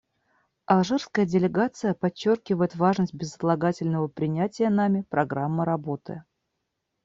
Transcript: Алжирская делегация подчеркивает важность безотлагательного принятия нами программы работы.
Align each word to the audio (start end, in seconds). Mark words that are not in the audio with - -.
Алжирская 0.65 1.27
делегация 1.27 1.93
подчеркивает 1.93 2.75
важность 2.75 3.13
безотлагательного 3.13 4.07
принятия 4.07 4.71
нами 4.71 5.03
программы 5.03 5.63
работы. 5.63 6.23